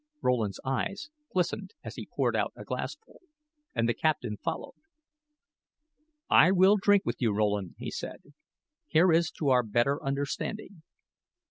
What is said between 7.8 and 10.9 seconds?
said; "here is to our better understanding."